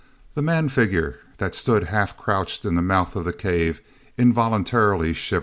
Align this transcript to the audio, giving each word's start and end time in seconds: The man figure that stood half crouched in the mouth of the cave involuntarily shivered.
The 0.33 0.41
man 0.41 0.67
figure 0.67 1.19
that 1.37 1.53
stood 1.53 1.83
half 1.83 2.17
crouched 2.17 2.65
in 2.65 2.73
the 2.73 2.81
mouth 2.81 3.15
of 3.15 3.23
the 3.23 3.31
cave 3.31 3.81
involuntarily 4.17 5.13
shivered. 5.13 5.39